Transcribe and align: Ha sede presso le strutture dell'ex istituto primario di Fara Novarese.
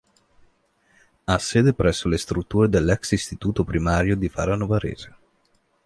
Ha 1.27 1.37
sede 1.37 1.75
presso 1.75 2.07
le 2.09 2.17
strutture 2.17 2.67
dell'ex 2.67 3.11
istituto 3.11 3.63
primario 3.63 4.15
di 4.15 4.29
Fara 4.29 4.55
Novarese. 4.55 5.15